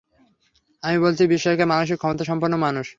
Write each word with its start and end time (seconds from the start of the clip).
আমি 0.83 0.97
বলছি 1.05 1.23
বিস্ময়কর 1.31 1.67
মানসিক 1.73 1.97
ক্ষমতাসম্পন্ন 1.99 2.55
মানুষ। 2.65 2.87